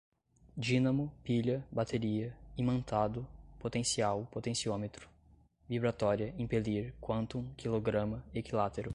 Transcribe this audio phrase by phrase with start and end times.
[0.57, 3.23] dínamo, pilha, bateria, imantado,
[3.59, 5.07] potencial, potenciômetro,
[5.69, 8.89] vibratória, impelir, quantum, quilograma, equilátero